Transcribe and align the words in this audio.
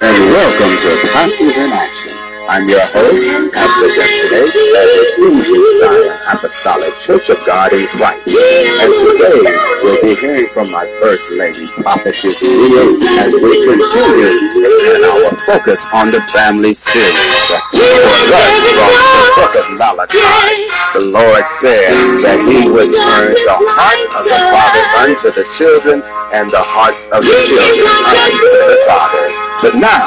and 0.00 0.30
welcome 0.30 0.76
to 0.76 0.88
Pastors 1.12 1.56
in 1.56 1.72
Action. 1.72 2.35
I'm 2.46 2.62
your 2.70 2.78
host, 2.78 3.26
Pastor 3.50 3.90
Jackson 3.90 4.30
H. 4.38 4.54
of 4.54 4.86
the 4.86 5.02
Ephesian 5.18 5.66
Zion 5.82 6.14
Apostolic 6.30 6.94
Church 7.02 7.26
of 7.34 7.42
God 7.42 7.74
in 7.74 7.90
Christ. 7.98 8.38
And 8.38 8.90
today, 8.94 9.42
we'll 9.82 9.98
be 9.98 10.14
hearing 10.14 10.46
from 10.54 10.70
my 10.70 10.86
First 11.02 11.34
Lady, 11.34 11.66
Prophetess 11.82 12.46
Leo, 12.46 12.86
as 13.18 13.34
we 13.42 13.50
continue 13.66 14.30
in 14.62 15.02
our 15.02 15.34
focus 15.42 15.90
on 15.90 16.14
the 16.14 16.22
family 16.30 16.70
series. 16.70 17.50
For 17.50 17.82
us, 17.82 18.54
from 18.62 18.94
the 18.94 19.26
book 19.34 19.54
of 19.58 19.66
Malachi, 19.74 20.70
the 20.94 21.02
Lord 21.18 21.44
said 21.50 21.90
that 22.30 22.38
He 22.46 22.70
would 22.70 22.94
turn 22.94 23.34
the 23.34 23.56
heart 23.74 24.00
of 24.06 24.22
the 24.22 24.38
fathers 24.54 24.90
unto 25.02 25.28
the 25.34 25.46
children 25.50 25.98
and 26.30 26.46
the 26.46 26.62
hearts 26.62 27.10
of 27.10 27.26
the 27.26 27.36
children 27.42 27.90
unto 27.90 28.58
the 28.70 28.78
fathers. 28.86 29.34
But 29.66 29.74
now, 29.82 29.98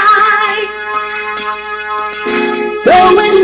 Though 2.85 3.44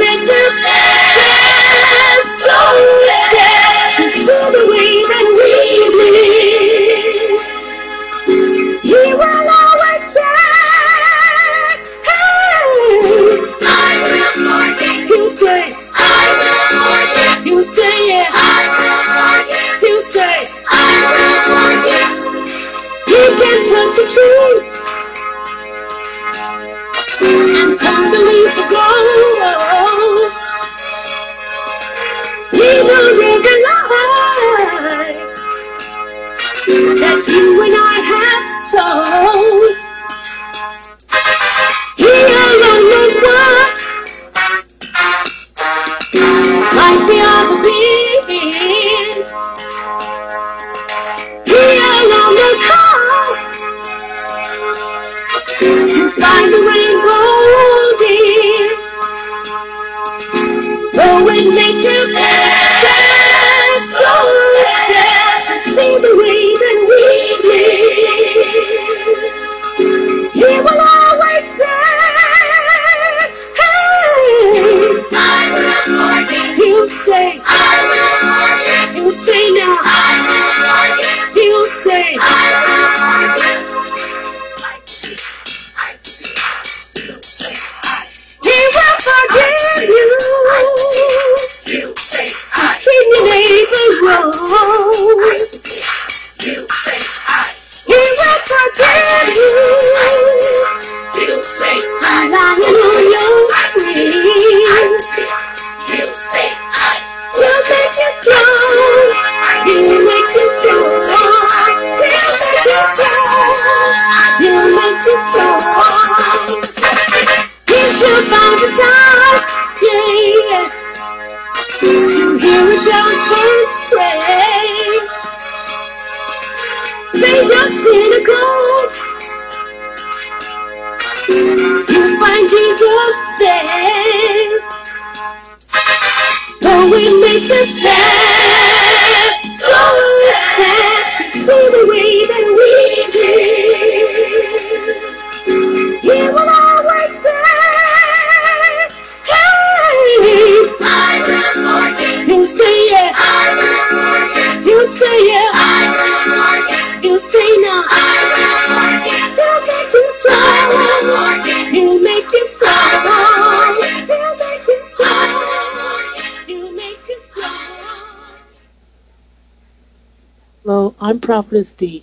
Prophetess 171.31 171.75
D. 171.75 172.03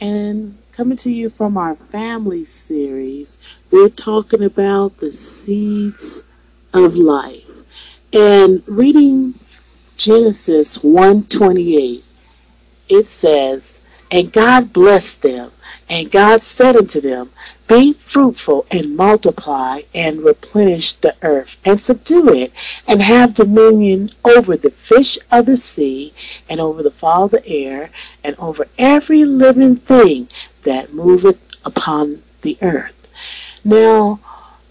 And 0.00 0.56
coming 0.70 0.96
to 0.98 1.10
you 1.10 1.28
from 1.28 1.56
our 1.56 1.74
family 1.74 2.44
series, 2.44 3.44
we're 3.72 3.88
talking 3.88 4.44
about 4.44 4.98
the 4.98 5.12
seeds 5.12 6.32
of 6.72 6.94
life. 6.94 7.50
And 8.12 8.62
reading 8.68 9.34
Genesis 9.96 10.84
128, 10.84 12.04
it 12.90 13.06
says, 13.08 13.88
And 14.12 14.32
God 14.32 14.72
blessed 14.72 15.24
them, 15.24 15.50
and 15.90 16.08
God 16.08 16.42
said 16.42 16.76
unto 16.76 17.00
them, 17.00 17.28
Be 17.68 17.92
fruitful 17.92 18.66
and 18.70 18.96
multiply 18.96 19.80
and 19.94 20.20
replenish 20.20 20.92
the 20.94 21.14
earth 21.22 21.60
and 21.64 21.80
subdue 21.80 22.28
it, 22.34 22.52
and 22.86 23.00
have 23.00 23.34
dominion 23.34 24.10
over 24.24 24.56
the 24.56 24.70
fish 24.70 25.18
of 25.30 25.46
the 25.46 25.56
sea, 25.56 26.12
and 26.48 26.60
over 26.60 26.82
the 26.82 26.90
fowl 26.90 27.24
of 27.24 27.30
the 27.30 27.46
air, 27.46 27.90
and 28.22 28.36
over 28.38 28.66
every 28.78 29.24
living 29.24 29.76
thing 29.76 30.28
that 30.64 30.92
moveth 30.92 31.40
upon 31.64 32.22
the 32.42 32.58
earth. 32.60 33.08
Now, 33.64 34.20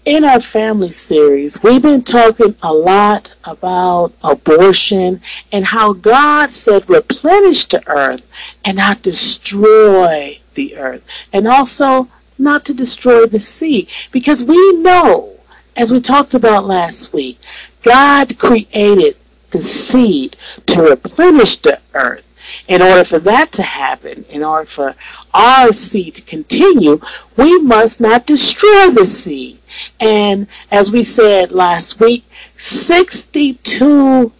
in 0.04 0.24
our 0.24 0.40
family 0.40 0.90
series, 0.90 1.62
we've 1.62 1.82
been 1.82 2.02
talking 2.02 2.56
a 2.62 2.72
lot 2.72 3.36
about 3.44 4.12
abortion 4.22 5.20
and 5.52 5.64
how 5.64 5.92
God 5.92 6.50
said 6.50 6.88
replenish 6.88 7.66
the 7.66 7.82
earth 7.86 8.28
and 8.64 8.76
not 8.76 9.02
destroy 9.02 10.40
the 10.54 10.76
earth. 10.76 11.06
And 11.32 11.46
also 11.46 12.08
not 12.42 12.64
to 12.66 12.74
destroy 12.74 13.26
the 13.26 13.40
sea. 13.40 13.88
Because 14.10 14.44
we 14.44 14.76
know, 14.78 15.32
as 15.76 15.92
we 15.92 16.00
talked 16.00 16.34
about 16.34 16.64
last 16.64 17.14
week, 17.14 17.38
God 17.82 18.38
created 18.38 19.14
the 19.50 19.60
seed 19.60 20.36
to 20.66 20.82
replenish 20.82 21.56
the 21.58 21.80
earth. 21.94 22.28
In 22.68 22.82
order 22.82 23.04
for 23.04 23.18
that 23.20 23.52
to 23.52 23.62
happen, 23.62 24.24
in 24.30 24.42
order 24.44 24.66
for 24.66 24.94
our 25.32 25.72
seed 25.72 26.16
to 26.16 26.22
continue, 26.22 27.00
we 27.36 27.62
must 27.62 28.00
not 28.00 28.26
destroy 28.26 28.90
the 28.90 29.06
seed. 29.06 29.58
And 30.00 30.46
as 30.70 30.92
we 30.92 31.02
said 31.02 31.50
last 31.50 32.00
week, 32.00 32.24
62 32.56 34.32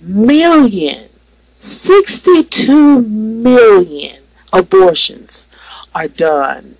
million, 0.00 1.08
62 1.58 3.02
million 3.02 4.22
abortions 4.52 5.54
are 5.94 6.08
done 6.08 6.76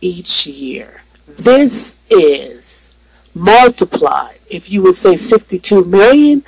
each 0.00 0.46
year. 0.46 1.02
This 1.38 2.00
is 2.10 2.98
multiplied, 3.34 4.38
if 4.50 4.70
you 4.70 4.82
would 4.82 4.94
say 4.94 5.16
62 5.16 5.84
million, 5.84 6.42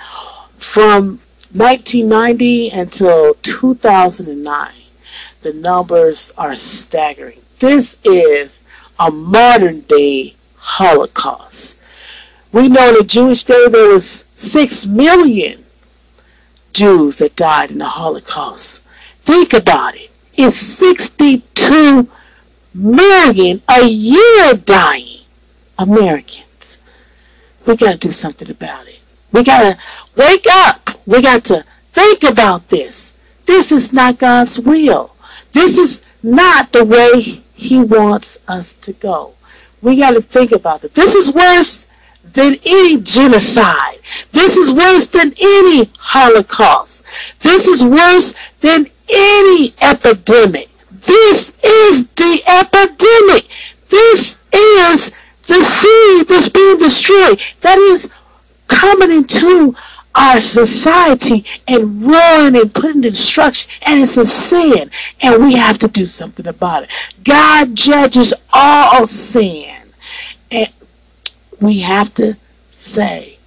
from 0.58 1.20
1990 1.54 2.70
until 2.70 3.34
2009. 3.42 4.72
the 5.42 5.52
numbers 5.54 6.32
are 6.36 6.54
staggering. 6.56 7.40
This 7.60 8.00
is 8.04 8.66
a 8.98 9.10
modern 9.10 9.80
day 9.82 10.34
Holocaust. 10.56 11.82
We 12.52 12.68
know 12.68 12.96
the 12.98 13.04
Jewish 13.04 13.44
day 13.44 13.68
there 13.68 13.88
was 13.92 14.08
six 14.08 14.86
million 14.86 15.64
Jews 16.72 17.18
that 17.18 17.36
died 17.36 17.70
in 17.70 17.78
the 17.78 17.86
Holocaust. 17.88 18.88
Think 19.22 19.52
about 19.52 19.94
it. 19.94 20.10
It's 20.36 20.56
62 20.56 22.08
million 22.74 23.62
a 23.68 23.86
year 23.86 24.54
dying 24.64 25.20
Americans. 25.78 26.88
We 27.66 27.76
got 27.76 27.92
to 27.92 27.98
do 27.98 28.10
something 28.10 28.50
about 28.50 28.86
it. 28.86 29.00
We 29.32 29.44
got 29.44 29.74
to 29.74 29.80
wake 30.16 30.46
up. 30.50 30.76
We 31.06 31.22
got 31.22 31.44
to 31.46 31.62
think 31.92 32.24
about 32.24 32.68
this. 32.68 33.22
This 33.46 33.72
is 33.72 33.92
not 33.92 34.18
God's 34.18 34.60
will. 34.60 35.14
This 35.52 35.78
is 35.78 36.08
not 36.22 36.72
the 36.72 36.84
way 36.84 37.20
He 37.54 37.80
wants 37.80 38.48
us 38.48 38.78
to 38.80 38.92
go. 38.94 39.34
We 39.82 39.96
got 39.96 40.12
to 40.12 40.20
think 40.20 40.52
about 40.52 40.84
it. 40.84 40.94
This 40.94 41.14
is 41.14 41.34
worse 41.34 41.92
than 42.32 42.54
any 42.66 43.00
genocide. 43.02 43.98
This 44.32 44.56
is 44.56 44.74
worse 44.74 45.06
than 45.08 45.32
any 45.40 45.90
Holocaust. 45.98 47.06
This 47.40 47.66
is 47.66 47.84
worse 47.84 48.50
than 48.60 48.86
any 49.08 49.72
epidemic. 49.80 50.67
This 51.06 51.58
is 51.64 52.10
the 52.12 52.42
epidemic. 52.46 53.44
This 53.88 54.46
is 54.52 55.16
the 55.46 55.62
seed 55.62 56.28
that's 56.28 56.48
being 56.48 56.78
destroyed. 56.78 57.40
That 57.60 57.78
is 57.78 58.12
coming 58.66 59.10
into 59.10 59.74
our 60.14 60.40
society 60.40 61.44
and 61.66 62.02
ruin 62.02 62.56
and 62.56 62.74
putting 62.74 63.00
destruction. 63.00 63.70
And 63.86 64.02
it's 64.02 64.16
a 64.16 64.26
sin. 64.26 64.90
And 65.22 65.44
we 65.44 65.54
have 65.54 65.78
to 65.78 65.88
do 65.88 66.06
something 66.06 66.46
about 66.46 66.84
it. 66.84 66.90
God 67.24 67.74
judges 67.74 68.34
all 68.52 69.06
sin. 69.06 69.76
And 70.50 70.68
we 71.60 71.80
have 71.80 72.14
to 72.14 72.34
say, 72.72 73.38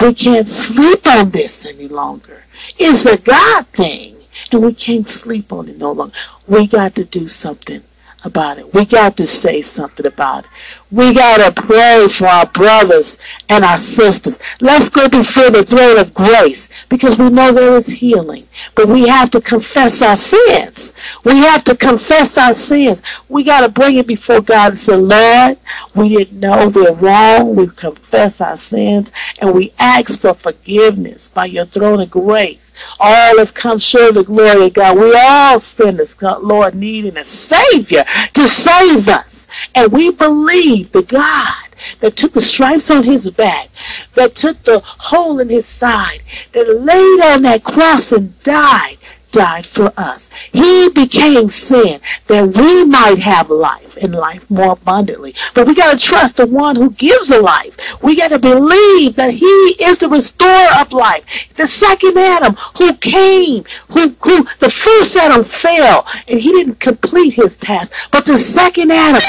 we 0.00 0.14
can't 0.14 0.48
sleep 0.48 1.06
on 1.06 1.30
this 1.30 1.74
any 1.74 1.88
longer. 1.88 2.44
It's 2.78 3.06
a 3.06 3.22
God 3.22 3.66
thing. 3.66 4.16
And 4.52 4.62
we 4.62 4.74
can't 4.74 5.06
sleep 5.06 5.52
on 5.52 5.68
it 5.68 5.78
no 5.78 5.92
longer. 5.92 6.14
We 6.46 6.66
got 6.66 6.94
to 6.96 7.04
do 7.04 7.26
something 7.28 7.80
about 8.24 8.58
it. 8.58 8.72
We 8.72 8.86
got 8.86 9.16
to 9.18 9.26
say 9.26 9.62
something 9.62 10.06
about 10.06 10.44
it. 10.44 10.50
We 10.90 11.14
got 11.14 11.38
to 11.54 11.62
pray 11.62 12.06
for 12.10 12.26
our 12.26 12.46
brothers 12.46 13.20
and 13.48 13.64
our 13.64 13.78
sisters. 13.78 14.40
Let's 14.60 14.88
go 14.88 15.08
before 15.08 15.50
the 15.50 15.62
throne 15.62 15.98
of 15.98 16.14
grace 16.14 16.72
because 16.88 17.18
we 17.18 17.30
know 17.30 17.52
there 17.52 17.76
is 17.76 17.88
healing. 17.88 18.46
But 18.74 18.86
we 18.86 19.08
have 19.08 19.30
to 19.32 19.40
confess 19.40 20.00
our 20.02 20.16
sins. 20.16 20.96
We 21.24 21.38
have 21.38 21.64
to 21.64 21.76
confess 21.76 22.38
our 22.38 22.54
sins. 22.54 23.02
We 23.28 23.44
got 23.44 23.62
to 23.62 23.68
bring 23.68 23.96
it 23.96 24.06
before 24.06 24.40
God 24.40 24.72
and 24.72 24.80
say, 24.80 24.96
Lord, 24.96 25.58
we 25.94 26.10
didn't 26.10 26.40
know 26.40 26.70
we're 26.74 26.94
wrong. 26.94 27.56
We 27.56 27.66
confess 27.68 28.40
our 28.40 28.56
sins 28.56 29.12
and 29.40 29.54
we 29.54 29.72
ask 29.78 30.20
for 30.20 30.34
forgiveness 30.34 31.28
by 31.28 31.46
your 31.46 31.66
throne 31.66 32.00
of 32.00 32.10
grace. 32.10 32.63
All 32.98 33.38
have 33.38 33.54
come 33.54 33.78
short 33.78 34.10
of 34.10 34.14
the 34.14 34.24
glory 34.24 34.66
of 34.66 34.74
God. 34.74 34.98
We 34.98 35.14
all 35.16 35.60
sinners, 35.60 36.20
Lord, 36.22 36.74
needing 36.74 37.16
a 37.16 37.24
Savior 37.24 38.04
to 38.34 38.48
save 38.48 39.08
us. 39.08 39.48
And 39.74 39.92
we 39.92 40.10
believe 40.10 40.92
the 40.92 41.02
God 41.02 41.64
that 42.00 42.16
took 42.16 42.32
the 42.32 42.40
stripes 42.40 42.90
on 42.90 43.02
his 43.02 43.30
back, 43.30 43.68
that 44.14 44.34
took 44.34 44.56
the 44.58 44.80
hole 44.80 45.40
in 45.40 45.48
his 45.48 45.66
side, 45.66 46.20
that 46.52 46.80
laid 46.80 47.34
on 47.34 47.42
that 47.42 47.64
cross 47.64 48.12
and 48.12 48.42
died 48.42 48.96
died 49.34 49.66
for 49.66 49.92
us. 49.96 50.30
He 50.52 50.88
became 50.94 51.48
sin 51.48 51.98
that 52.28 52.56
we 52.56 52.84
might 52.84 53.18
have 53.18 53.50
life 53.50 53.96
and 54.00 54.14
life 54.14 54.48
more 54.50 54.72
abundantly. 54.72 55.34
But 55.54 55.66
we 55.66 55.74
got 55.74 55.92
to 55.92 55.98
trust 55.98 56.36
the 56.36 56.46
one 56.46 56.76
who 56.76 56.90
gives 56.92 57.30
a 57.30 57.40
life. 57.40 57.76
We 58.02 58.16
got 58.16 58.28
to 58.28 58.38
believe 58.38 59.16
that 59.16 59.34
he 59.34 59.46
is 59.82 59.98
the 59.98 60.08
restorer 60.08 60.68
of 60.80 60.92
life. 60.92 61.54
The 61.56 61.66
second 61.66 62.16
Adam 62.16 62.54
who 62.78 62.94
came, 62.96 63.64
who, 63.92 64.08
who 64.22 64.44
the 64.60 64.70
first 64.70 65.16
Adam 65.16 65.44
fell 65.44 66.06
and 66.28 66.40
he 66.40 66.50
didn't 66.52 66.80
complete 66.80 67.34
his 67.34 67.56
task. 67.56 67.92
But 68.12 68.24
the 68.24 68.38
second 68.38 68.90
Adam 68.92 69.22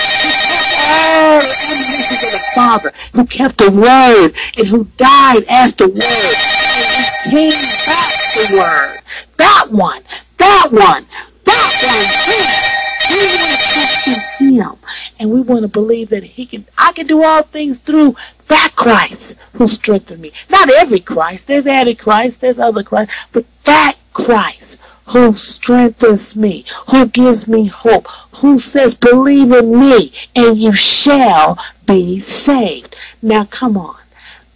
all 0.88 1.40
the 1.40 1.48
admonitions 1.48 2.24
of 2.24 2.32
the 2.32 2.44
Father, 2.54 2.92
who 3.14 3.26
kept 3.26 3.58
the 3.58 3.72
word 3.72 4.30
and 4.58 4.68
who 4.68 4.86
died 4.98 5.44
as 5.50 5.76
the 5.76 5.88
word 5.88 6.36
and 7.26 7.32
came 7.32 7.52
back 7.52 8.15
the 8.36 8.58
word. 8.58 9.00
That 9.38 9.68
one, 9.72 10.02
that 10.38 10.68
one, 10.72 11.04
that 11.46 11.72
one. 11.88 12.06
We 13.10 13.24
want 13.32 13.52
to 13.52 13.74
trust 13.74 14.42
in 14.42 14.54
Him, 14.56 14.76
and 15.20 15.32
we 15.32 15.42
want 15.42 15.62
to 15.62 15.68
believe 15.68 16.10
that 16.10 16.24
He 16.24 16.46
can. 16.46 16.66
I 16.78 16.92
can 16.94 17.08
do 17.08 17.24
all 17.24 17.44
things 17.44 17.82
through 17.82 18.16
that 18.48 18.74
Christ 18.76 19.42
who 19.54 19.68
strengthens 19.68 20.20
me. 20.20 20.32
Not 20.50 20.70
every 20.70 21.00
Christ. 21.00 21.48
There's 21.48 21.68
Antichrist. 21.68 22.42
There's 22.42 22.60
other 22.60 22.84
Christ, 22.84 23.12
but 23.32 23.46
that 23.64 23.96
Christ 24.14 24.86
who 25.10 25.34
strengthens 25.36 26.36
me, 26.36 26.66
who 26.90 27.08
gives 27.08 27.48
me 27.48 27.68
hope, 27.68 28.08
who 28.38 28.58
says, 28.58 28.96
believe 28.96 29.52
in 29.52 29.80
me 29.80 30.12
and 30.36 30.58
you 30.58 30.74
shall 30.74 31.60
be 31.86 32.20
saved. 32.20 32.98
Now 33.22 33.46
come 33.46 33.78
on. 33.78 33.98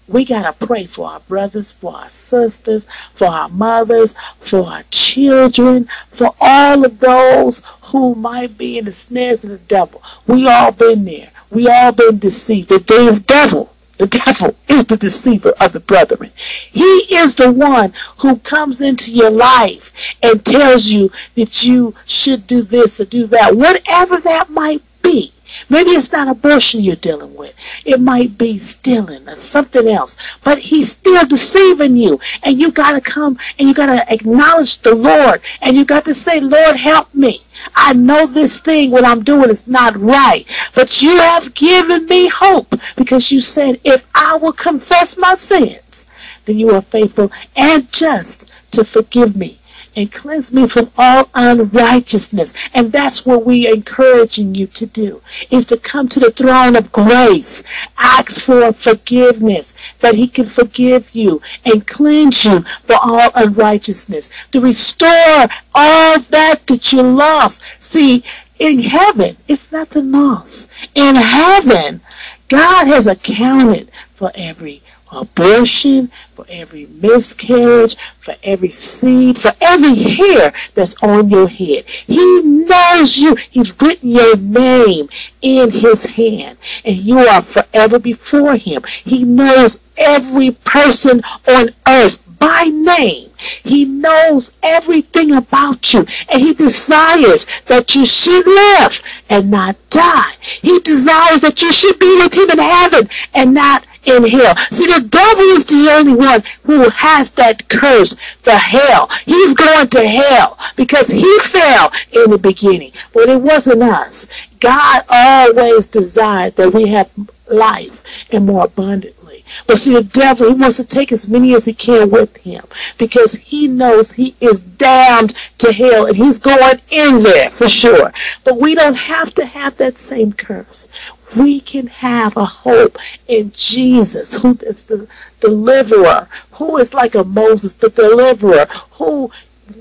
We 0.10 0.26
got 0.26 0.44
to 0.60 0.66
pray 0.66 0.88
for 0.88 1.08
our 1.08 1.20
brothers, 1.22 1.72
for 1.72 1.96
our 1.96 2.10
sisters, 2.10 2.90
for 3.14 3.28
our 3.28 3.48
mothers, 3.50 4.18
for 4.40 4.68
our 4.68 4.84
children, 4.90 5.88
for 6.10 6.32
all 6.42 6.84
of 6.84 7.00
those 7.00 7.66
who 7.84 8.16
might 8.16 8.58
be 8.58 8.80
in 8.80 8.86
the 8.86 8.92
snares 8.92 9.44
of 9.44 9.52
the 9.52 9.58
devil. 9.68 10.02
We 10.26 10.48
all 10.48 10.72
been 10.72 11.06
there. 11.06 11.30
We 11.52 11.70
all 11.70 11.92
been 11.92 12.18
deceived. 12.18 12.70
The 12.70 13.24
devil 13.28 13.70
the 14.00 14.08
devil 14.08 14.56
is 14.70 14.86
the 14.86 14.96
deceiver 14.96 15.54
of 15.60 15.74
the 15.74 15.82
brethren. 15.82 16.32
He 16.72 16.86
is 17.12 17.36
the 17.36 17.52
one 17.52 17.92
who 18.20 18.40
comes 18.40 18.80
into 18.80 19.12
your 19.12 19.30
life 19.30 20.16
and 20.24 20.44
tells 20.46 20.88
you 20.88 21.12
that 21.36 21.66
you 21.66 21.94
should 22.06 22.48
do 22.48 22.62
this 22.62 23.02
or 23.02 23.06
do 23.06 23.28
that, 23.28 23.58
whatever 23.58 24.18
that 24.22 24.50
might 24.52 24.82
be. 25.02 25.34
Maybe 25.70 25.92
it's 25.92 26.12
not 26.12 26.28
abortion 26.28 26.82
you're 26.82 26.96
dealing 26.96 27.36
with. 27.36 27.54
It 27.86 28.00
might 28.00 28.38
be 28.38 28.58
stealing 28.58 29.28
or 29.28 29.36
something 29.36 29.88
else. 29.88 30.18
But 30.44 30.60
he's 30.60 30.92
still 30.92 31.26
deceiving 31.26 31.98
you. 31.98 32.20
And 32.44 32.60
you 32.60 32.72
got 32.72 32.96
to 32.96 33.02
come 33.02 33.38
and 33.58 33.68
you 33.68 33.74
got 33.74 33.88
to 33.88 34.14
acknowledge 34.14 34.80
the 34.80 34.96
Lord. 34.96 35.42
And 35.62 35.76
you 35.76 35.86
got 35.86 36.06
to 36.06 36.14
say, 36.14 36.40
Lord, 36.40 36.76
help 36.76 37.14
me. 37.14 37.40
I 37.76 37.94
know 37.94 38.26
this 38.26 38.62
thing, 38.62 38.92
what 38.92 39.06
I'm 39.06 39.24
doing 39.24 39.50
is 39.50 39.68
not 39.68 39.96
right. 39.96 40.44
But 40.76 41.02
you 41.02 41.16
have 41.18 41.54
given 41.54 42.06
me 42.06 42.30
hope 42.30 42.70
because 42.96 43.32
you 43.32 43.42
said, 43.42 43.80
if 43.84 44.10
I 44.16 44.38
will 44.42 44.54
confess 44.54 45.18
my 45.18 45.36
sins, 45.36 46.12
then 46.46 46.58
you 46.58 46.72
are 46.72 46.82
faithful 46.82 47.32
and 47.56 47.92
just 47.92 48.52
to 48.72 48.84
forgive 48.84 49.36
me 49.36 49.59
and 50.00 50.14
cleanse 50.14 50.54
me 50.54 50.66
from 50.66 50.86
all 50.98 51.30
unrighteousness. 51.36 52.70
And 52.74 52.90
that's 52.90 53.26
what 53.26 53.46
we're 53.46 53.74
encouraging 53.74 54.56
you 54.56 54.68
to 54.68 54.86
do, 54.86 55.22
is 55.52 55.66
to 55.66 55.78
come 55.78 56.08
to 56.08 56.22
the 56.22 56.32
throne 56.32 56.78
of 56.78 56.94
grace, 56.94 57.66
ask 57.98 58.40
for 58.46 58.72
forgiveness, 58.72 59.78
that 60.00 60.16
he 60.16 60.30
can 60.30 60.46
forgive 60.46 61.14
you 61.14 61.42
and 61.66 61.86
cleanse 61.86 62.46
you 62.46 62.62
for 62.62 62.96
all 63.04 63.30
unrighteousness, 63.36 64.48
to 64.52 64.62
restore 64.62 65.48
all 65.76 66.18
that 66.20 66.62
that 66.68 66.94
you 66.94 67.02
lost. 67.02 67.62
See, 67.80 68.24
in 68.58 68.80
heaven, 68.80 69.36
it's 69.50 69.74
nothing 69.74 70.14
lost. 70.14 70.74
In 70.96 71.16
heaven, 71.16 72.00
God 72.48 72.88
has 72.88 73.06
accounted 73.06 73.92
for 74.16 74.32
every 74.34 74.82
abortion, 75.12 76.10
for 76.40 76.46
every 76.50 76.88
miscarriage, 77.02 77.98
for 77.98 78.34
every 78.44 78.70
seed, 78.70 79.38
for 79.38 79.52
every 79.60 79.96
hair 79.96 80.54
that's 80.74 81.02
on 81.04 81.30
your 81.30 81.50
head. 81.50 81.84
He 81.86 82.42
knows 82.44 83.18
you. 83.18 83.36
He's 83.36 83.80
written 83.82 84.12
your 84.12 84.38
name 84.38 85.08
in 85.42 85.72
his 85.72 86.06
hand 86.06 86.58
and 86.86 86.96
you 86.96 87.20
are 87.20 87.42
forever 87.42 88.00
before 88.00 88.56
him. 88.56 88.84
He 89.04 89.26
knows 89.26 89.92
every 89.98 90.52
person 90.52 91.22
on 91.48 91.68
earth 91.88 92.26
by 92.40 92.72
name. 92.72 93.30
He 93.64 93.86
knows 93.86 94.58
everything 94.64 95.34
about 95.36 95.94
you 95.94 96.06
and 96.32 96.42
he 96.42 96.54
desires 96.54 97.48
that 97.66 97.96
you 97.96 98.06
should 98.06 98.46
live 98.46 99.02
and 99.30 99.52
not 99.52 99.76
die. 99.90 100.34
He 100.62 100.80
desires 100.80 101.42
that 101.42 101.62
you 101.62 101.72
should 101.74 102.00
be 102.00 102.18
with 102.22 102.34
him 102.34 102.50
in 102.50 102.60
heaven 102.60 103.10
and 103.34 103.54
not 103.54 103.86
in 104.06 104.28
hell. 104.28 104.56
See, 104.72 104.88
the 104.88 105.08
devil 105.08 105.44
is 105.44 105.66
the 105.66 105.92
only 105.92 106.14
one 106.14 106.42
who 106.64 106.90
has 106.90 107.32
that 107.32 107.68
curse, 107.70 108.16
the 108.40 108.58
hell. 108.58 109.10
He's 109.26 109.54
going 109.54 109.88
to 109.90 110.08
hell 110.08 110.58
because 110.76 111.10
he 111.10 111.40
fell 111.40 111.92
in 112.12 112.32
the 112.32 112.38
beginning. 112.38 112.92
But 113.14 113.30
it 113.30 113.42
wasn't 113.42 113.84
us. 113.84 114.30
God 114.60 115.04
always 115.10 115.88
desired 115.88 116.56
that 116.56 116.74
we 116.74 116.88
have 116.88 117.12
life 117.50 118.04
and 118.32 118.46
more 118.46 118.66
abundantly. 118.66 119.20
But 119.66 119.78
see, 119.78 119.94
the 119.94 120.04
devil, 120.04 120.50
he 120.50 120.54
wants 120.54 120.78
to 120.78 120.88
take 120.88 121.12
as 121.12 121.30
many 121.30 121.56
as 121.56 121.66
he 121.66 121.74
can 121.74 122.10
with 122.10 122.38
him 122.38 122.64
because 122.98 123.34
he 123.34 123.68
knows 123.68 124.14
he 124.14 124.36
is 124.40 124.60
damned 124.60 125.34
to 125.58 125.72
hell 125.72 126.06
and 126.06 126.16
he's 126.16 126.40
going 126.40 126.78
in 126.92 127.24
there 127.24 127.50
for 127.50 127.68
sure. 127.70 128.12
But 128.44 128.60
we 128.60 128.76
don't 128.76 128.96
have 128.96 129.34
to 129.36 129.46
have 129.46 129.78
that 129.78 129.98
same 129.98 130.34
curse. 130.34 130.94
We 131.36 131.60
can 131.60 131.88
have 131.88 132.38
a 132.38 132.46
hope 132.46 132.98
in 133.28 133.52
Jesus, 133.54 134.42
who 134.42 134.58
is 134.62 134.86
the 134.86 135.08
deliverer, 135.40 136.28
who 136.54 136.78
is 136.78 136.94
like 136.94 137.16
a 137.16 137.24
Moses, 137.24 137.76
the 137.76 137.90
deliverer, 137.90 138.66
who 138.94 139.32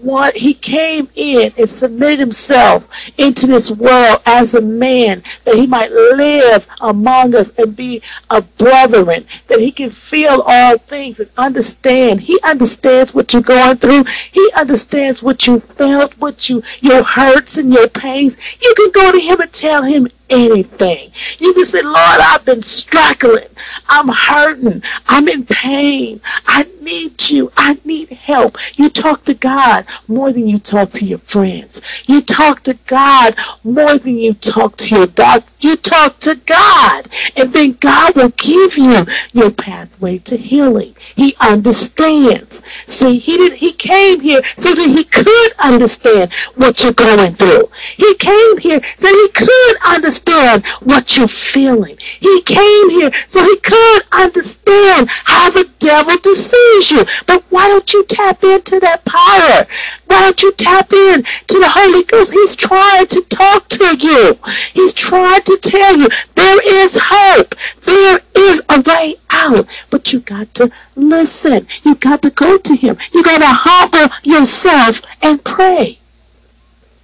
what 0.02 0.36
he 0.36 0.54
came 0.54 1.08
in 1.14 1.50
and 1.56 1.68
submitted 1.68 2.18
himself 2.18 3.10
into 3.18 3.46
this 3.46 3.70
world 3.70 4.20
as 4.26 4.54
a 4.54 4.60
man 4.60 5.22
that 5.44 5.56
he 5.56 5.66
might 5.66 5.90
live 5.90 6.68
among 6.80 7.34
us 7.34 7.58
and 7.58 7.76
be 7.76 8.02
a 8.30 8.42
brethren 8.42 9.24
that 9.48 9.60
he 9.60 9.70
can 9.70 9.90
feel 9.90 10.42
all 10.46 10.78
things 10.78 11.20
and 11.20 11.30
understand. 11.36 12.20
He 12.20 12.38
understands 12.44 13.14
what 13.14 13.32
you're 13.32 13.42
going 13.42 13.76
through. 13.76 14.04
He 14.30 14.50
understands 14.56 15.22
what 15.22 15.46
you 15.46 15.60
felt 15.60 16.18
what 16.18 16.48
you 16.48 16.62
your 16.80 17.02
hurts 17.02 17.56
and 17.56 17.72
your 17.72 17.88
pains. 17.88 18.60
You 18.60 18.74
can 18.76 18.90
go 18.92 19.12
to 19.12 19.18
him 19.18 19.40
and 19.40 19.52
tell 19.52 19.82
him 19.84 20.08
anything. 20.30 21.10
You 21.38 21.52
can 21.54 21.64
say, 21.64 21.82
Lord, 21.82 21.96
I've 21.96 22.44
been 22.44 22.62
struggling. 22.62 23.44
I'm 23.88 24.08
hurting. 24.08 24.82
I'm 25.08 25.28
in 25.28 25.44
pain. 25.44 26.20
I 26.46 26.64
need 26.82 27.30
you. 27.30 27.50
I 27.56 27.76
need 27.84 28.10
help. 28.10 28.56
You 28.76 28.88
talk 28.88 29.24
to 29.24 29.34
God 29.34 29.86
more 30.06 30.32
than 30.32 30.46
you 30.46 30.58
talk 30.58 30.90
to 30.92 31.04
your 31.04 31.18
friends. 31.18 31.82
You 32.06 32.20
talk 32.20 32.62
to 32.64 32.78
God 32.86 33.34
more 33.64 33.98
than 33.98 34.18
you 34.18 34.34
talk 34.34 34.76
to 34.78 34.96
your 34.96 35.06
doctor. 35.06 35.50
You 35.60 35.76
talk 35.76 36.20
to 36.20 36.36
God. 36.46 37.06
And 37.36 37.52
then 37.52 37.72
God 37.80 38.14
will 38.16 38.30
give 38.30 38.76
you 38.76 39.02
your 39.32 39.50
pathway 39.50 40.18
to 40.18 40.36
healing. 40.36 40.94
He 41.16 41.34
understands. 41.40 42.62
See, 42.86 43.18
he 43.18 43.36
did 43.36 43.54
he 43.54 43.72
came 43.72 44.20
here 44.20 44.42
so 44.56 44.74
that 44.74 44.86
he 44.86 45.04
could 45.04 45.52
understand 45.58 46.32
what 46.54 46.82
you're 46.82 46.92
going 46.92 47.32
through. 47.34 47.70
He 47.96 48.14
came 48.16 48.58
here 48.58 48.80
so 48.82 49.06
that 49.06 49.30
he 49.34 49.44
could 49.44 49.94
understand 49.94 50.17
what 50.82 51.16
you're 51.16 51.28
feeling. 51.28 51.96
He 51.98 52.42
came 52.42 52.90
here 52.90 53.10
so 53.28 53.42
he 53.42 53.56
could 53.60 54.02
understand 54.12 55.08
how 55.24 55.50
the 55.50 55.68
devil 55.78 56.16
deceives 56.22 56.90
you. 56.90 57.04
But 57.26 57.44
why 57.50 57.68
don't 57.68 57.92
you 57.92 58.04
tap 58.04 58.42
into 58.42 58.80
that 58.80 59.04
power? 59.04 59.66
Why 60.06 60.22
don't 60.22 60.42
you 60.42 60.52
tap 60.52 60.92
in 60.92 61.22
to 61.22 61.58
the 61.58 61.68
Holy 61.68 62.04
Ghost? 62.04 62.32
He's 62.32 62.56
trying 62.56 63.06
to 63.06 63.22
talk 63.28 63.68
to 63.68 63.96
you. 63.96 64.34
He's 64.72 64.94
trying 64.94 65.42
to 65.42 65.58
tell 65.62 65.96
you 65.96 66.08
there 66.34 66.84
is 66.84 66.98
hope. 67.00 67.54
There 67.84 68.20
is 68.36 68.62
a 68.70 68.80
way 68.80 69.14
out. 69.30 69.66
But 69.90 70.12
you 70.12 70.20
got 70.20 70.52
to 70.54 70.70
listen. 70.96 71.66
You 71.84 71.94
got 71.96 72.22
to 72.22 72.30
go 72.30 72.58
to 72.58 72.74
him. 72.74 72.96
You 73.12 73.22
got 73.22 73.38
to 73.38 73.46
humble 73.48 74.14
yourself 74.22 75.02
and 75.22 75.42
pray. 75.44 75.98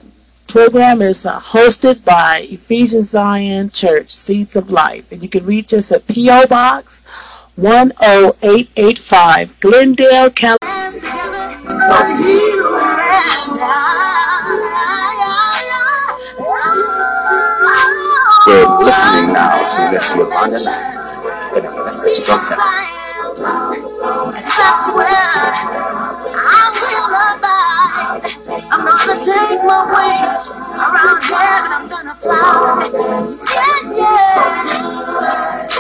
program 0.49 1.03
is 1.03 1.27
uh, 1.27 1.39
hosted 1.41 2.05
by 2.05 2.41
Ephesian 2.45 3.05
Zion 3.05 3.71
Church, 3.71 4.11
Seeds 4.11 4.57
of 4.57 4.71
Life. 4.71 5.13
And 5.13 5.23
you 5.23 5.29
can 5.29 5.47
reach 5.47 5.73
us 5.73 5.93
at 5.93 6.09
P.O. 6.09 6.49
Box 6.49 7.07
10885, 7.57 9.61
Glendale, 9.61 10.31
California. 10.31 10.71
We're 18.51 18.67
listening 18.83 19.33
now 19.33 19.69
to 19.69 19.91
Miss 19.93 20.17
Yolanda 20.17 20.59
Knight 20.59 21.07
in 21.57 21.67
a 21.67 21.85
message 21.85 22.27
from 22.27 22.41
heaven. 22.51 23.39
That's 24.43 24.87
where 24.91 25.07
I 26.35 26.67
will 26.75 27.15
abide. 27.31 28.27
I'm 28.73 28.83
gonna 28.83 29.23
take 29.23 29.63
my 29.63 29.79
wings 29.95 30.51
around 30.51 31.23
heaven. 31.23 31.71
I'm 31.79 31.87
gonna 31.89 32.15
fly. 32.19 32.91
Yeah, 33.55 33.95
yeah. 33.95 35.71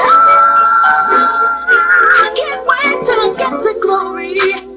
I 2.14 2.26
can't 2.38 2.62
wait 2.70 3.02
till 3.02 3.18
I 3.18 3.34
get 3.36 3.54
to 3.62 3.72
glory. 3.82 4.69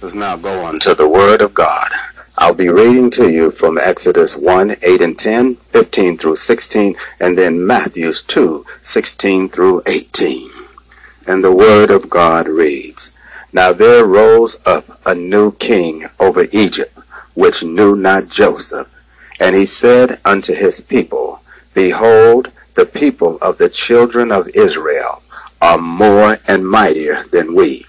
Let's 0.00 0.14
now 0.14 0.36
go 0.36 0.64
on 0.64 0.78
to 0.80 0.94
the 0.94 1.08
Word 1.08 1.40
of 1.40 1.54
God. 1.54 1.88
I'll 2.38 2.54
be 2.54 2.68
reading 2.68 3.10
to 3.10 3.32
you 3.32 3.50
from 3.50 3.78
Exodus 3.78 4.36
1, 4.36 4.76
8 4.80 5.02
and 5.02 5.18
10, 5.18 5.56
15 5.56 6.16
through 6.16 6.36
16, 6.36 6.94
and 7.18 7.36
then 7.36 7.66
Matthew's 7.66 8.22
2, 8.22 8.64
16 8.80 9.48
through 9.48 9.82
18. 9.88 10.50
And 11.26 11.42
the 11.42 11.54
Word 11.54 11.90
of 11.90 12.08
God 12.08 12.46
reads, 12.46 13.18
Now 13.52 13.72
there 13.72 14.04
rose 14.04 14.64
up 14.64 14.84
a 15.04 15.16
new 15.16 15.50
king 15.56 16.04
over 16.20 16.44
Egypt, 16.52 16.96
which 17.34 17.64
knew 17.64 17.96
not 17.96 18.28
Joseph. 18.28 18.94
And 19.40 19.56
he 19.56 19.66
said 19.66 20.20
unto 20.24 20.54
his 20.54 20.80
people, 20.80 21.40
Behold, 21.74 22.52
the 22.76 22.86
people 22.86 23.36
of 23.42 23.58
the 23.58 23.68
children 23.68 24.30
of 24.30 24.46
Israel 24.54 25.24
are 25.60 25.78
more 25.78 26.36
and 26.46 26.68
mightier 26.68 27.18
than 27.32 27.52
we. 27.52 27.84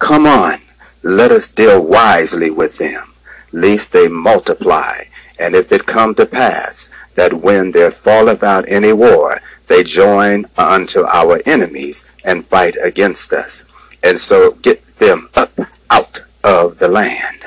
Come 0.00 0.26
on, 0.26 0.58
let 1.06 1.30
us 1.30 1.48
deal 1.48 1.86
wisely 1.86 2.50
with 2.50 2.78
them, 2.78 3.12
lest 3.52 3.92
they 3.92 4.08
multiply. 4.08 5.04
And 5.38 5.54
if 5.54 5.70
it 5.70 5.86
come 5.86 6.16
to 6.16 6.26
pass 6.26 6.92
that 7.14 7.32
when 7.32 7.70
there 7.70 7.92
falleth 7.92 8.42
out 8.42 8.64
any 8.66 8.92
war, 8.92 9.40
they 9.68 9.84
join 9.84 10.46
unto 10.58 11.04
our 11.04 11.40
enemies 11.46 12.12
and 12.24 12.44
fight 12.46 12.74
against 12.82 13.32
us, 13.32 13.70
and 14.02 14.18
so 14.18 14.52
get 14.62 14.84
them 14.98 15.28
up 15.36 15.50
out 15.90 16.22
of 16.42 16.78
the 16.78 16.88
land. 16.88 17.44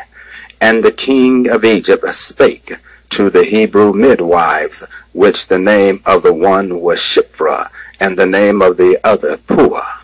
And 0.62 0.82
the 0.82 0.94
king 0.94 1.50
of 1.50 1.66
Egypt 1.66 2.08
spake 2.16 2.72
to 3.10 3.30
the 3.30 3.44
Hebrew 3.44 3.92
midwives, 3.92 4.90
which 5.12 5.48
the 5.48 5.60
name 5.60 6.02
of 6.06 6.24
the 6.24 6.34
one 6.34 6.80
was 6.80 7.00
Shiphrah, 7.00 7.68
and 8.00 8.18
the 8.18 8.26
name 8.26 8.62
of 8.62 8.78
the 8.78 8.98
other 9.04 9.36
Puah. 9.36 10.04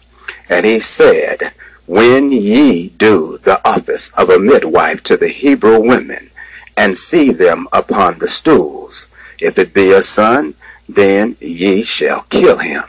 And 0.50 0.66
he 0.66 0.82
said, 0.82 1.54
When 1.88 2.32
ye 2.32 2.90
do 2.90 3.38
the 3.44 3.60
office 3.64 4.12
of 4.18 4.30
a 4.30 4.40
midwife 4.40 5.04
to 5.04 5.18
the 5.18 5.30
Hebrew 5.30 5.80
women, 5.80 6.32
and 6.78 6.98
see 6.98 7.32
them 7.32 7.68
upon 7.72 8.20
the 8.20 8.28
stools, 8.28 9.16
If 9.40 9.60
it 9.60 9.74
be 9.74 9.92
a 9.92 10.02
son, 10.02 10.56
then 10.88 11.36
ye 11.40 11.84
shall 11.84 12.22
kill 12.30 12.58
him. 12.58 12.84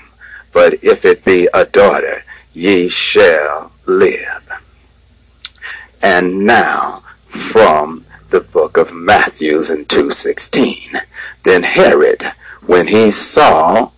But 0.53 0.75
if 0.83 1.05
it 1.05 1.25
be 1.25 1.49
a 1.53 1.65
daughter, 1.65 2.25
ye 2.53 2.89
shall 2.89 3.73
live. 3.87 4.49
And 6.03 6.47
now 6.47 7.03
from 7.27 8.05
the 8.31 8.41
book 8.41 8.77
of 8.77 8.95
Matthews 8.95 9.71
in 9.71 9.85
2.16. 9.87 11.01
Then 11.45 11.63
Herod, 11.63 12.23
when 12.67 12.87
he 12.87 13.11
saw 13.11 13.91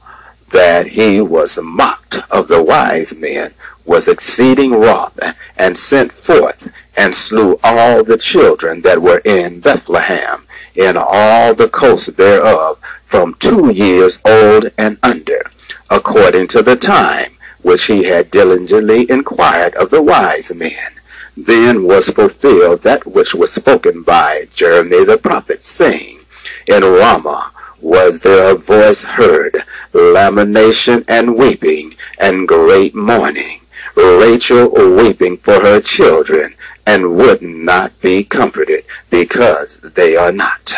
that 0.52 0.88
he 0.88 1.20
was 1.20 1.58
mocked 1.62 2.07
of 2.30 2.48
the 2.48 2.62
wise 2.62 3.18
men, 3.20 3.52
was 3.84 4.08
exceeding 4.08 4.72
wroth, 4.72 5.18
and 5.56 5.76
sent 5.76 6.12
forth 6.12 6.72
and 6.98 7.14
slew 7.14 7.58
all 7.62 8.02
the 8.02 8.18
children 8.18 8.82
that 8.82 8.98
were 8.98 9.22
in 9.24 9.60
Bethlehem, 9.60 10.44
in 10.74 10.96
all 10.96 11.54
the 11.54 11.68
coasts 11.68 12.14
thereof, 12.16 12.78
from 13.04 13.34
two 13.34 13.72
years 13.72 14.20
old 14.26 14.66
and 14.76 14.98
under, 15.02 15.50
according 15.90 16.48
to 16.48 16.60
the 16.62 16.76
time 16.76 17.32
which 17.62 17.86
he 17.86 18.04
had 18.04 18.30
diligently 18.30 19.06
inquired 19.10 19.74
of 19.76 19.90
the 19.90 20.02
wise 20.02 20.54
men. 20.54 20.92
Then 21.36 21.84
was 21.84 22.08
fulfilled 22.08 22.82
that 22.82 23.06
which 23.06 23.34
was 23.34 23.52
spoken 23.52 24.02
by 24.02 24.44
Jeremy 24.52 25.04
the 25.04 25.18
prophet, 25.18 25.64
saying, 25.64 26.20
In 26.66 26.82
Ramah 26.82 27.52
was 27.80 28.20
there 28.20 28.54
a 28.54 28.58
voice 28.58 29.04
heard, 29.04 29.54
lamentation 29.92 31.02
and 31.08 31.36
weeping, 31.36 31.94
and 32.20 32.48
great 32.48 32.94
mourning. 32.94 33.60
Rachel 33.96 34.70
weeping 34.72 35.36
for 35.38 35.60
her 35.60 35.80
children, 35.80 36.54
and 36.86 37.16
would 37.16 37.42
not 37.42 38.00
be 38.00 38.24
comforted, 38.24 38.84
because 39.10 39.82
they 39.94 40.16
are 40.16 40.32
not. 40.32 40.72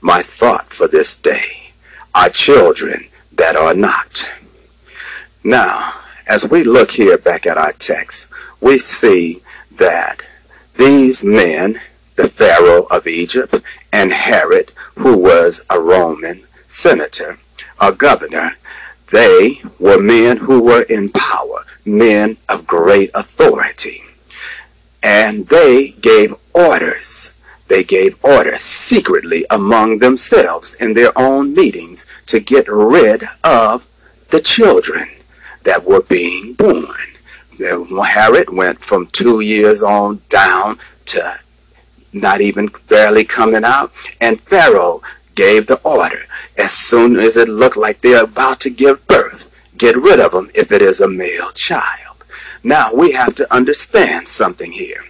My 0.00 0.22
thought 0.22 0.72
for 0.72 0.88
this 0.88 1.20
day 1.20 1.72
are 2.14 2.30
children 2.30 3.08
that 3.32 3.56
are 3.56 3.74
not. 3.74 4.32
Now, 5.44 6.00
as 6.28 6.50
we 6.50 6.64
look 6.64 6.92
here 6.92 7.18
back 7.18 7.46
at 7.46 7.56
our 7.56 7.72
text, 7.72 8.32
we 8.60 8.78
see 8.78 9.42
that 9.76 10.26
these 10.76 11.24
men, 11.24 11.80
the 12.16 12.28
Pharaoh 12.28 12.86
of 12.90 13.06
Egypt 13.06 13.54
and 13.92 14.12
Herod, 14.12 14.72
who 14.96 15.16
was 15.18 15.66
a 15.70 15.80
Roman 15.80 16.44
senator, 16.68 17.38
a 17.80 17.92
governor, 17.92 18.56
they 19.12 19.62
were 19.78 20.00
men 20.00 20.38
who 20.38 20.64
were 20.64 20.82
in 20.82 21.10
power, 21.10 21.64
men 21.84 22.36
of 22.48 22.66
great 22.66 23.10
authority. 23.14 24.02
And 25.02 25.46
they 25.46 25.94
gave 26.00 26.34
orders. 26.54 27.40
They 27.68 27.84
gave 27.84 28.24
orders 28.24 28.64
secretly 28.64 29.44
among 29.50 29.98
themselves 29.98 30.74
in 30.74 30.94
their 30.94 31.16
own 31.16 31.54
meetings 31.54 32.12
to 32.26 32.40
get 32.40 32.68
rid 32.68 33.22
of 33.44 33.86
the 34.30 34.40
children 34.40 35.08
that 35.64 35.84
were 35.84 36.02
being 36.02 36.54
born. 36.54 36.96
Herod 38.04 38.48
went 38.50 38.84
from 38.84 39.06
two 39.08 39.40
years 39.40 39.82
on 39.82 40.20
down 40.28 40.78
to 41.06 41.34
not 42.20 42.40
even 42.40 42.70
barely 42.88 43.24
coming 43.24 43.64
out. 43.64 43.92
And 44.20 44.40
Pharaoh 44.40 45.02
gave 45.34 45.66
the 45.66 45.80
order 45.84 46.22
as 46.56 46.72
soon 46.72 47.16
as 47.18 47.36
it 47.36 47.48
looked 47.48 47.76
like 47.76 48.00
they're 48.00 48.24
about 48.24 48.60
to 48.60 48.70
give 48.70 49.06
birth, 49.06 49.54
get 49.76 49.96
rid 49.96 50.20
of 50.20 50.32
them 50.32 50.48
if 50.54 50.72
it 50.72 50.82
is 50.82 51.00
a 51.00 51.08
male 51.08 51.52
child. 51.52 52.24
Now 52.62 52.88
we 52.96 53.12
have 53.12 53.34
to 53.36 53.54
understand 53.54 54.28
something 54.28 54.72
here. 54.72 55.04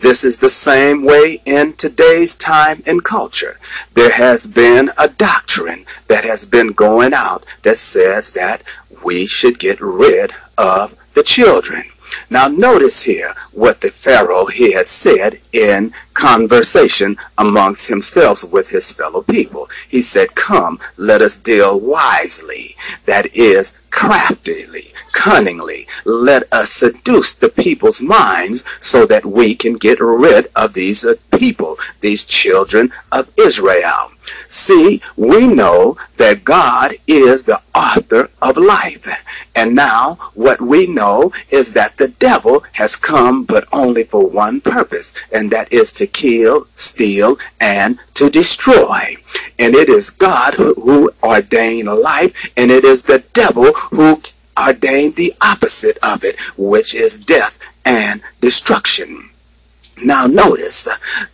This 0.00 0.24
is 0.24 0.38
the 0.38 0.48
same 0.48 1.04
way 1.04 1.42
in 1.44 1.74
today's 1.74 2.34
time 2.34 2.82
and 2.86 3.04
culture. 3.04 3.58
There 3.94 4.12
has 4.12 4.46
been 4.46 4.90
a 4.98 5.08
doctrine 5.08 5.84
that 6.08 6.24
has 6.24 6.44
been 6.44 6.68
going 6.68 7.12
out 7.14 7.44
that 7.62 7.76
says 7.76 8.32
that 8.32 8.62
we 9.04 9.26
should 9.26 9.58
get 9.58 9.80
rid 9.80 10.32
of 10.56 10.96
the 11.14 11.22
children. 11.22 11.84
Now 12.30 12.48
notice 12.48 13.04
here 13.04 13.34
what 13.52 13.80
the 13.80 13.90
Pharaoh 13.90 14.46
he 14.46 14.72
had 14.72 14.86
said 14.86 15.40
in 15.52 15.92
conversation 16.14 17.16
amongst 17.38 17.88
himself 17.88 18.52
with 18.52 18.70
his 18.70 18.90
fellow 18.90 19.22
people. 19.22 19.68
He 19.88 20.02
said, 20.02 20.34
come, 20.34 20.78
let 20.96 21.22
us 21.22 21.36
deal 21.36 21.78
wisely. 21.78 22.76
That 23.04 23.34
is 23.34 23.84
craftily, 23.90 24.92
cunningly. 25.12 25.86
Let 26.04 26.44
us 26.52 26.70
seduce 26.70 27.34
the 27.34 27.48
people's 27.48 28.02
minds 28.02 28.64
so 28.80 29.06
that 29.06 29.24
we 29.26 29.54
can 29.54 29.74
get 29.74 30.00
rid 30.00 30.46
of 30.56 30.74
these 30.74 31.04
people, 31.38 31.76
these 32.00 32.24
children 32.24 32.92
of 33.12 33.30
Israel. 33.38 34.10
See, 34.48 35.02
we 35.16 35.46
know 35.46 35.96
that 36.16 36.44
God 36.44 36.92
is 37.06 37.44
the 37.44 37.60
author 37.74 38.30
of 38.40 38.56
life. 38.56 39.06
And 39.54 39.74
now 39.74 40.14
what 40.34 40.60
we 40.60 40.86
know 40.86 41.32
is 41.50 41.72
that 41.72 41.96
the 41.96 42.14
devil 42.18 42.64
has 42.72 42.96
come 42.96 43.44
but 43.44 43.64
only 43.72 44.04
for 44.04 44.26
one 44.26 44.60
purpose, 44.60 45.14
and 45.32 45.50
that 45.50 45.72
is 45.72 45.92
to 45.94 46.06
kill, 46.06 46.66
steal, 46.76 47.36
and 47.60 47.98
to 48.14 48.30
destroy. 48.30 49.16
And 49.58 49.74
it 49.74 49.88
is 49.88 50.10
God 50.10 50.54
who, 50.54 51.10
ordained 51.22 51.88
life, 51.88 52.52
and 52.56 52.70
it 52.70 52.84
is 52.84 53.02
the 53.02 53.24
devil 53.32 53.72
who 53.90 54.22
ordained 54.56 55.16
the 55.16 55.32
opposite 55.42 55.98
of 56.02 56.22
it, 56.22 56.36
which 56.56 56.94
is 56.94 57.24
death 57.24 57.58
and 57.84 58.22
destruction. 58.40 59.30
Now 60.04 60.26
notice, 60.26 60.84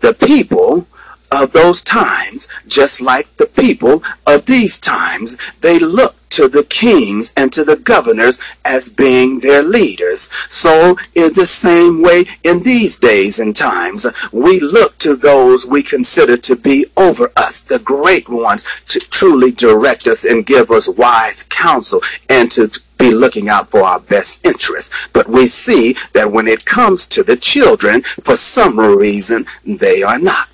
the 0.01 0.15
people 0.15 0.87
of 1.33 1.53
those 1.53 1.83
times, 1.83 2.49
just 2.67 3.01
like 3.01 3.27
the 3.37 3.51
people 3.57 4.03
of 4.27 4.47
these 4.47 4.79
times, 4.79 5.37
they 5.61 5.79
look 5.79 6.15
to 6.33 6.49
the 6.49 6.67
kings 6.71 7.35
and 7.37 7.53
to 7.53 7.63
the 7.63 7.77
governors 7.77 8.57
as 8.65 8.89
being 8.89 9.41
their 9.41 9.63
leaders. 9.63 10.31
So 10.49 10.97
in 11.15 11.31
the 11.35 11.45
same 11.45 12.03
way 12.03 12.25
in 12.43 12.63
these 12.63 12.99
days 12.99 13.39
and 13.39 13.55
times, 13.55 14.07
we 14.33 14.59
look 14.61 14.97
to 14.99 15.15
those 15.15 15.67
we 15.67 15.83
consider 15.83 16.39
to 16.39 16.57
be 16.57 16.87
over 16.97 17.31
us, 17.37 17.61
the 17.61 17.81
great 17.85 18.31
ones, 18.31 18.83
to 18.89 18.99
truly 18.99 19.51
direct 19.51 20.07
us 20.07 20.25
and 20.25 20.47
give 20.47 20.71
us 20.71 20.97
wise 20.97 21.43
counsel 21.51 22.01
and 22.31 22.51
to 22.53 22.81
be 22.99 23.13
looking 23.13 23.51
out 23.51 23.69
for 23.69 23.83
our 23.83 24.01
best 24.01 24.47
interests. 24.47 25.09
But 25.09 25.29
we 25.29 25.47
see 25.47 25.95
that 26.15 26.33
when 26.33 26.49
it 26.49 26.65
comes 26.65 27.07
to 27.09 27.23
the 27.23 27.37
children, 27.37 28.03
for 28.03 28.37
some 28.37 28.79
reason, 28.79 29.45
they 29.67 30.03
are 30.03 30.19
not. 30.19 30.49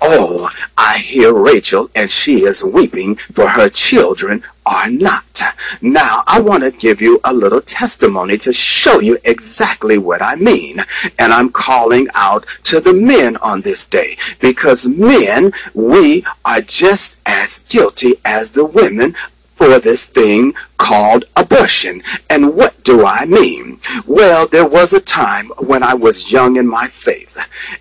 Oh, 0.00 0.48
I 0.76 0.98
hear 0.98 1.32
Rachel 1.32 1.88
and 1.94 2.10
she 2.10 2.32
is 2.32 2.64
weeping 2.64 3.16
for 3.16 3.48
her 3.48 3.68
children 3.68 4.42
are 4.66 4.90
not. 4.90 5.40
Now, 5.80 6.20
I 6.28 6.40
want 6.40 6.62
to 6.62 6.78
give 6.78 7.00
you 7.00 7.20
a 7.24 7.32
little 7.32 7.60
testimony 7.60 8.38
to 8.38 8.52
show 8.52 9.00
you 9.00 9.18
exactly 9.24 9.98
what 9.98 10.22
I 10.22 10.36
mean. 10.36 10.78
And 11.18 11.32
I'm 11.32 11.50
calling 11.50 12.06
out 12.14 12.46
to 12.64 12.80
the 12.80 12.92
men 12.92 13.36
on 13.38 13.62
this 13.62 13.86
day 13.86 14.16
because 14.40 14.86
men, 14.86 15.52
we 15.74 16.24
are 16.44 16.60
just 16.60 17.22
as 17.26 17.66
guilty 17.68 18.12
as 18.24 18.52
the 18.52 18.66
women 18.66 19.14
for 19.56 19.78
this 19.78 20.08
thing 20.08 20.52
called 20.82 21.24
abortion. 21.36 22.02
And 22.28 22.56
what 22.56 22.76
do 22.82 23.04
I 23.06 23.24
mean? 23.26 23.78
Well, 24.04 24.48
there 24.48 24.68
was 24.68 24.92
a 24.92 25.00
time 25.00 25.46
when 25.60 25.84
I 25.84 25.94
was 25.94 26.32
young 26.32 26.56
in 26.56 26.68
my 26.68 26.88
faith 26.90 27.38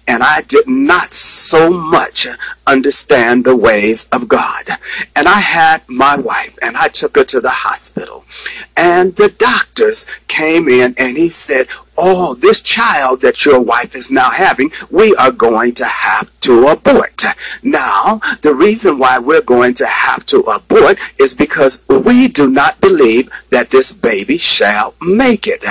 and 0.08 0.22
I 0.22 0.42
did 0.48 0.68
not 0.68 1.12
so 1.12 1.72
much 1.72 2.28
understand 2.68 3.44
the 3.44 3.58
ways 3.58 4.08
of 4.14 4.28
God. 4.28 4.66
And 5.16 5.28
I 5.28 5.40
had 5.40 5.80
my 5.90 6.16
wife 6.16 6.56
and 6.62 6.78
I 6.78 6.90
took 6.90 7.16
her 7.16 7.24
to 7.24 7.42
the 7.42 7.50
hospital 7.50 8.24
and 8.78 9.16
the 9.16 9.34
doctors 9.40 10.06
came 10.28 10.68
in 10.68 10.94
and 11.00 11.18
he 11.18 11.30
said, 11.30 11.66
oh, 12.02 12.34
this 12.36 12.62
child 12.62 13.22
that 13.22 13.46
your 13.46 13.62
wife 13.62 13.96
is 13.96 14.10
now 14.10 14.32
having, 14.32 14.72
we 14.92 15.16
are 15.16 15.32
going 15.32 15.74
to 15.76 15.86
have 15.86 16.32
to 16.42 16.68
abort. 16.68 17.24
Now, 17.64 18.20
the 18.42 18.56
reason 18.56 18.98
why 18.98 19.20
we're 19.20 19.44
going 19.44 19.76
to 19.76 19.86
have 19.86 20.26
to 20.28 20.40
abort 20.40 20.98
is 21.20 21.36
because 21.36 21.86
we 21.88 22.28
do 22.28 22.50
not 22.50 22.82
believe 22.82 23.30
that 23.52 23.70
this 23.70 23.94
baby 23.94 24.38
shall 24.38 24.96
make 25.00 25.46
it. 25.46 25.64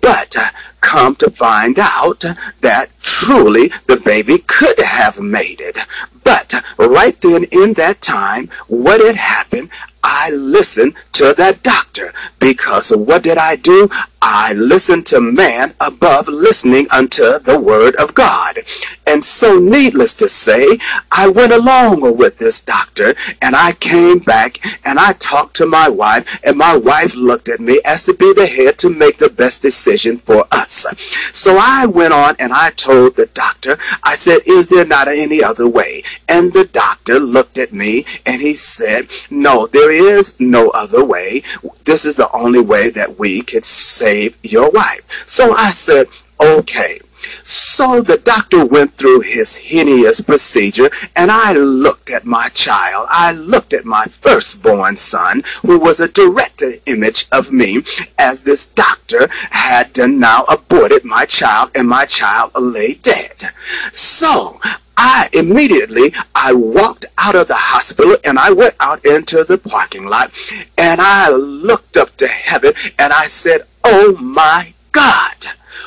But 0.00 0.36
uh, 0.38 0.46
come 0.80 1.16
to 1.16 1.30
find 1.30 1.78
out 1.78 2.20
that 2.60 2.86
truly 3.02 3.68
the 3.86 4.00
baby 4.04 4.38
could 4.46 4.78
have 4.78 5.18
made 5.18 5.56
it. 5.58 5.78
But 6.22 6.54
right 6.78 7.14
then 7.20 7.44
in 7.50 7.72
that 7.74 8.00
time, 8.00 8.48
what 8.68 9.04
had 9.04 9.16
happened, 9.16 9.70
I 10.04 10.30
listened 10.30 10.94
to 11.12 11.34
that 11.38 11.62
doctor 11.62 12.12
because 12.38 12.92
what 12.94 13.22
did 13.22 13.38
I 13.38 13.56
do? 13.56 13.88
I 14.26 14.54
listened 14.56 15.04
to 15.08 15.20
man 15.20 15.68
above 15.86 16.28
listening 16.28 16.86
unto 16.90 17.22
the 17.44 17.60
word 17.62 17.94
of 18.02 18.14
God. 18.14 18.56
And 19.06 19.22
so, 19.22 19.58
needless 19.58 20.14
to 20.16 20.28
say, 20.30 20.78
I 21.12 21.28
went 21.28 21.52
along 21.52 22.00
with 22.16 22.38
this 22.38 22.64
doctor 22.64 23.14
and 23.42 23.54
I 23.54 23.72
came 23.72 24.20
back 24.20 24.58
and 24.86 24.98
I 24.98 25.12
talked 25.12 25.56
to 25.56 25.66
my 25.66 25.90
wife, 25.90 26.42
and 26.42 26.56
my 26.56 26.74
wife 26.74 27.14
looked 27.14 27.50
at 27.50 27.60
me 27.60 27.80
as 27.84 28.04
to 28.06 28.14
be 28.14 28.32
the 28.32 28.46
head 28.46 28.78
to 28.78 28.88
make 28.88 29.18
the 29.18 29.28
best 29.28 29.60
decision 29.60 30.16
for 30.16 30.44
us. 30.50 30.86
So 31.36 31.56
I 31.60 31.86
went 31.86 32.14
on 32.14 32.34
and 32.38 32.52
I 32.52 32.70
told 32.70 33.16
the 33.16 33.30
doctor, 33.34 33.76
I 34.04 34.14
said, 34.14 34.38
Is 34.46 34.68
there 34.68 34.86
not 34.86 35.08
any 35.08 35.42
other 35.42 35.68
way? 35.68 36.02
And 36.28 36.52
the 36.52 36.68
doctor 36.72 37.18
looked 37.18 37.58
at 37.58 37.72
me 37.72 38.04
and 38.24 38.40
he 38.40 38.54
said, 38.54 39.08
No, 39.30 39.66
there 39.66 39.92
is 39.92 40.40
no 40.40 40.70
other 40.74 41.04
way. 41.04 41.42
This 41.84 42.06
is 42.06 42.16
the 42.16 42.30
only 42.32 42.60
way 42.60 42.88
that 42.90 43.18
we 43.18 43.42
could 43.42 43.64
save 44.14 44.38
your 44.42 44.70
wife. 44.70 45.02
So 45.26 45.52
I 45.52 45.70
said, 45.70 46.06
Okay. 46.40 47.00
So 47.46 48.00
the 48.00 48.20
doctor 48.24 48.64
went 48.64 48.92
through 48.92 49.20
his 49.20 49.56
hideous 49.56 50.20
procedure, 50.20 50.90
and 51.14 51.30
I 51.30 51.52
looked 51.52 52.10
at 52.10 52.24
my 52.24 52.48
child. 52.54 53.06
I 53.10 53.32
looked 53.32 53.74
at 53.74 53.84
my 53.84 54.04
firstborn 54.04 54.96
son, 54.96 55.42
who 55.62 55.78
was 55.78 56.00
a 56.00 56.10
direct 56.12 56.62
image 56.86 57.26
of 57.32 57.52
me, 57.52 57.82
as 58.18 58.42
this 58.42 58.72
doctor 58.72 59.28
had 59.50 59.90
now 59.98 60.44
aborted 60.44 61.04
my 61.04 61.26
child, 61.26 61.70
and 61.74 61.86
my 61.86 62.06
child 62.06 62.52
lay 62.58 62.94
dead. 63.02 63.36
So 63.92 64.58
I 64.96 65.28
immediately 65.34 66.12
I 66.34 66.52
walked 66.54 67.06
out 67.18 67.34
of 67.34 67.48
the 67.48 67.56
hospital 67.56 68.16
and 68.24 68.38
I 68.38 68.52
went 68.52 68.74
out 68.80 69.04
into 69.04 69.44
the 69.44 69.58
parking 69.58 70.06
lot 70.06 70.30
and 70.78 71.00
I 71.00 71.30
looked 71.30 71.96
up 71.96 72.10
to 72.16 72.28
heaven 72.28 72.72
and 72.98 73.12
I 73.12 73.26
said, 73.26 73.62
"Oh 73.82 74.16
my 74.20 74.72
God, 74.92 75.36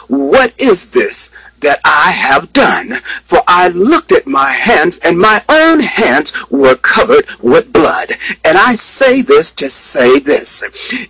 what 0.07 0.53
is 0.59 0.91
this 0.91 1.35
that 1.61 1.79
I 1.85 2.11
have 2.11 2.53
done? 2.53 2.93
For 2.93 3.39
I 3.47 3.69
looked 3.69 4.11
at 4.11 4.27
my 4.27 4.51
hands, 4.51 4.99
and 5.03 5.19
my 5.19 5.41
own 5.49 5.79
hands 5.79 6.33
were 6.49 6.75
covered 6.75 7.25
with 7.41 7.73
blood. 7.73 8.09
And 8.45 8.57
I 8.57 8.73
say 8.73 9.21
this 9.21 9.53
to 9.53 9.69
say 9.69 10.19
this 10.19 10.63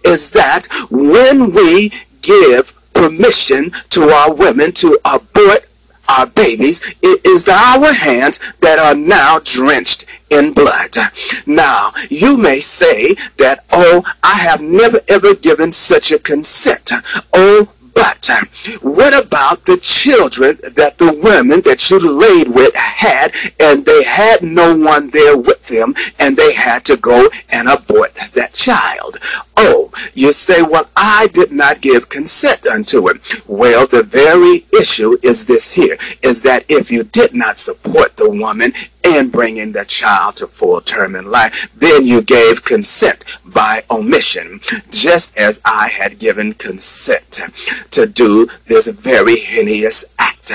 is 0.04 0.32
that 0.32 0.68
when 0.90 1.54
we 1.54 1.92
give 2.22 2.74
permission 2.94 3.72
to 3.90 4.10
our 4.10 4.36
women 4.36 4.72
to 4.74 5.00
abort 5.06 5.68
our 6.10 6.28
babies, 6.28 6.96
it 7.02 7.26
is 7.26 7.48
our 7.50 7.94
hands 7.94 8.54
that 8.62 8.80
are 8.80 8.96
now 8.96 9.40
drenched 9.44 10.06
in 10.30 10.54
blood. 10.54 10.96
Now, 11.46 11.90
you 12.10 12.38
may 12.38 12.60
say 12.60 13.14
that, 13.38 13.60
oh, 13.72 14.04
I 14.24 14.36
have 14.36 14.62
never 14.62 14.98
ever 15.10 15.36
given 15.36 15.72
such 15.72 16.12
a 16.12 16.20
consent. 16.20 16.92
Oh, 17.34 17.74
but 17.98 18.30
uh, 18.30 18.46
what 18.84 19.14
about 19.26 19.66
the 19.66 19.80
children 19.82 20.56
that 20.76 21.00
the 21.00 21.20
women 21.24 21.62
that 21.66 21.90
you 21.90 21.98
laid 21.98 22.48
with 22.48 22.76
had 22.76 23.32
and 23.60 23.84
they 23.88 24.04
had 24.04 24.44
no 24.44 24.78
one 24.78 25.10
there 25.10 25.36
with 25.36 25.66
them 25.66 25.96
and 26.20 26.38
they 26.38 26.54
had 26.54 26.86
to 26.86 26.96
go 26.98 27.28
and 27.50 27.68
abort 27.68 28.14
that 28.14 28.54
child? 28.54 29.18
Oh, 29.58 29.92
you 30.14 30.32
say, 30.32 30.62
well, 30.62 30.86
I 30.96 31.28
did 31.34 31.52
not 31.52 31.82
give 31.82 32.10
consent 32.10 32.68
unto 32.68 33.10
it. 33.10 33.18
Well, 33.48 33.88
the 33.88 34.04
very 34.04 34.62
issue 34.80 35.18
is 35.24 35.48
this 35.48 35.74
here, 35.74 35.98
is 36.22 36.44
that 36.44 36.66
if 36.70 36.92
you 36.92 37.04
did 37.04 37.34
not 37.34 37.58
support 37.58 38.16
the 38.16 38.30
woman 38.30 38.74
in 39.16 39.30
bringing 39.30 39.72
the 39.72 39.86
child 39.86 40.36
to 40.38 40.48
full 40.48 40.82
term 40.82 41.16
in 41.16 41.30
life, 41.30 41.74
then 41.74 42.06
you 42.06 42.22
gave 42.22 42.66
consent 42.66 43.24
by 43.46 43.82
omission, 43.90 44.60
just 44.92 45.38
as 45.38 45.62
I 45.66 45.90
had 45.90 46.20
given 46.20 46.54
consent 46.54 47.42
to 47.92 48.06
do 48.06 48.50
this 48.66 48.88
very 48.88 49.38
heinous 49.38 50.16
act. 50.20 50.52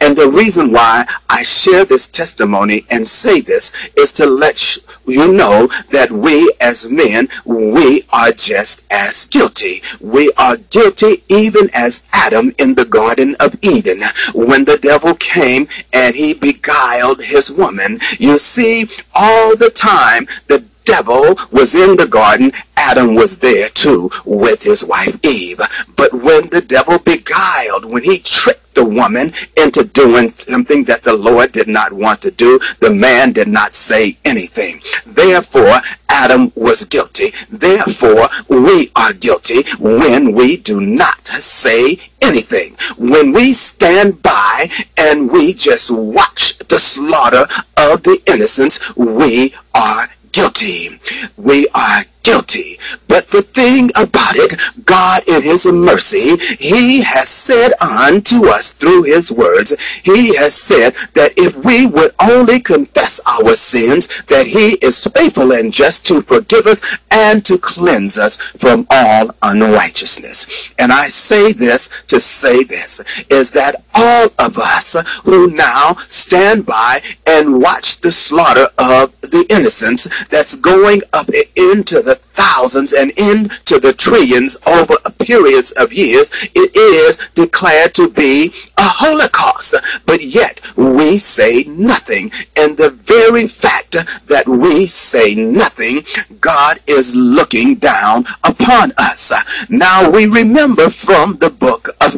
And 0.00 0.16
the 0.16 0.28
reason 0.28 0.72
why 0.72 1.04
I 1.28 1.42
share 1.42 1.84
this 1.84 2.08
testimony 2.08 2.84
and 2.90 3.06
say 3.08 3.40
this 3.40 3.90
is 3.96 4.12
to 4.14 4.26
let 4.26 4.78
you 5.06 5.32
know 5.32 5.68
that 5.90 6.10
we 6.10 6.52
as 6.60 6.90
men, 6.90 7.28
we 7.44 8.02
are 8.12 8.32
just 8.32 8.90
as 8.92 9.26
guilty. 9.26 9.80
We 10.00 10.32
are 10.38 10.56
guilty 10.70 11.24
even 11.28 11.68
as 11.74 12.08
Adam 12.12 12.52
in 12.58 12.74
the 12.74 12.84
Garden 12.84 13.34
of 13.40 13.56
Eden 13.62 14.00
when 14.34 14.64
the 14.64 14.78
devil 14.80 15.14
came 15.14 15.66
and 15.92 16.14
he 16.14 16.34
beguiled 16.34 17.22
his 17.22 17.52
woman. 17.52 17.98
You 18.18 18.38
see, 18.38 18.86
all 19.14 19.56
the 19.56 19.70
time 19.70 20.26
the 20.46 20.69
devil 20.90 21.36
was 21.52 21.74
in 21.74 21.96
the 21.96 22.06
garden, 22.06 22.52
Adam 22.76 23.14
was 23.14 23.38
there 23.38 23.68
too 23.70 24.10
with 24.24 24.62
his 24.62 24.84
wife 24.86 25.16
Eve. 25.24 25.60
But 25.96 26.12
when 26.12 26.48
the 26.50 26.64
devil 26.66 26.98
beguiled, 26.98 27.90
when 27.90 28.02
he 28.02 28.18
tricked 28.18 28.74
the 28.74 28.84
woman 28.84 29.30
into 29.56 29.84
doing 29.92 30.28
something 30.28 30.84
that 30.84 31.02
the 31.02 31.16
Lord 31.16 31.52
did 31.52 31.68
not 31.68 31.92
want 31.92 32.22
to 32.22 32.30
do, 32.30 32.58
the 32.80 32.92
man 32.92 33.32
did 33.32 33.48
not 33.48 33.74
say 33.74 34.16
anything. 34.24 34.80
Therefore, 35.06 35.80
Adam 36.08 36.52
was 36.54 36.86
guilty. 36.86 37.26
Therefore, 37.50 38.28
we 38.48 38.90
are 38.96 39.12
guilty 39.14 39.62
when 39.78 40.32
we 40.32 40.56
do 40.56 40.80
not 40.80 41.26
say 41.26 41.96
anything. 42.22 42.76
When 42.98 43.32
we 43.32 43.52
stand 43.52 44.22
by 44.22 44.66
and 44.96 45.30
we 45.30 45.52
just 45.54 45.90
watch 45.90 46.58
the 46.58 46.78
slaughter 46.78 47.46
of 47.76 48.02
the 48.02 48.18
innocents, 48.26 48.96
we 48.96 49.54
are 49.74 50.08
guilty. 50.32 50.98
We 51.36 51.68
are 51.74 52.02
guilty. 52.22 52.78
But 53.08 53.26
the 53.28 53.42
thing 53.42 53.90
about 53.96 54.36
it, 54.36 54.54
God 54.84 55.22
in 55.28 55.42
his 55.42 55.66
mercy, 55.66 56.36
he 56.58 57.02
has 57.02 57.28
said 57.28 57.72
unto 57.80 58.46
us 58.48 58.72
through 58.72 59.04
his 59.04 59.32
words, 59.32 59.76
he 60.00 60.36
has 60.36 60.54
said 60.54 60.92
that 61.14 61.32
if 61.36 61.56
we 61.64 61.86
would 61.86 62.12
only 62.20 62.60
confess 62.60 63.20
our 63.26 63.54
sins, 63.54 64.24
that 64.26 64.46
he 64.46 64.78
is 64.84 65.06
faithful 65.06 65.52
and 65.52 65.72
just 65.72 66.06
to 66.06 66.22
forgive 66.22 66.66
us 66.66 66.98
and 67.10 67.44
to 67.44 67.58
cleanse 67.58 68.18
us 68.18 68.36
from 68.36 68.86
all 68.90 69.30
unrighteousness. 69.42 70.74
And 70.78 70.92
I 70.92 71.08
say 71.08 71.52
this 71.52 72.02
to 72.06 72.20
say 72.20 72.64
this, 72.64 73.26
is 73.30 73.52
that 73.52 73.76
all 73.94 74.26
of 74.38 74.56
us 74.56 75.20
who 75.24 75.50
now 75.50 75.94
stand 75.94 76.66
by 76.66 77.00
and 77.26 77.60
watch 77.60 78.00
the 78.00 78.12
slaughter 78.12 78.66
of 78.78 79.18
the 79.20 79.46
innocents 79.50 80.28
that's 80.28 80.56
going 80.56 81.02
up 81.12 81.28
into 81.56 81.96
the 81.96 82.09
thousands 82.14 82.92
and 82.92 83.10
into 83.18 83.78
the 83.78 83.92
trillions 83.92 84.56
over 84.66 84.94
periods 85.18 85.72
of 85.72 85.92
years, 85.92 86.30
it 86.54 86.76
is 86.76 87.30
declared 87.34 87.94
to 87.94 88.10
be 88.10 88.50
a 88.78 88.88
holocaust. 88.88 90.06
But 90.06 90.22
yet 90.22 90.60
we 90.76 91.18
say 91.18 91.64
nothing. 91.68 92.32
And 92.56 92.76
the 92.76 92.90
very 92.90 93.46
fact 93.46 93.92
that 94.28 94.48
we 94.48 94.86
say 94.86 95.34
nothing, 95.34 96.02
God 96.40 96.78
is 96.86 97.14
looking 97.14 97.76
down 97.76 98.24
upon 98.44 98.92
us. 98.98 99.68
Now 99.70 100.10
we 100.10 100.26
remember 100.26 100.88
from 100.88 101.36
the 101.36 101.54
book 101.60 101.88
of 102.00 102.09